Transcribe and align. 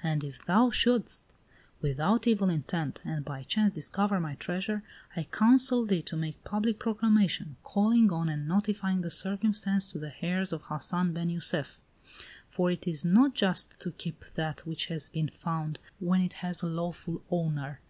And 0.00 0.22
if 0.22 0.44
thou 0.46 0.70
shouldst, 0.70 1.24
without 1.80 2.28
evil 2.28 2.48
intent, 2.48 3.00
and 3.04 3.24
by 3.24 3.42
chance 3.42 3.72
discover 3.72 4.20
my 4.20 4.36
treasure, 4.36 4.84
I 5.16 5.24
counsel 5.24 5.84
thee 5.84 6.02
to 6.02 6.16
make 6.16 6.44
public 6.44 6.78
proclamation, 6.78 7.56
calling 7.64 8.12
on 8.12 8.28
and 8.28 8.46
notifying 8.46 9.00
the 9.00 9.10
circumstance 9.10 9.90
to 9.90 9.98
the 9.98 10.12
heirs 10.24 10.52
of 10.52 10.62
Hassan 10.62 11.12
ben 11.14 11.30
Jussef; 11.30 11.80
for 12.48 12.70
it 12.70 12.86
is 12.86 13.04
not 13.04 13.34
just 13.34 13.80
to 13.80 13.90
keep 13.90 14.24
that 14.34 14.64
which 14.64 14.86
has 14.86 15.08
been 15.08 15.26
found 15.28 15.80
when 15.98 16.20
it 16.20 16.34
has 16.34 16.62
a 16.62 16.68
lawful 16.68 17.24
owner. 17.28 17.80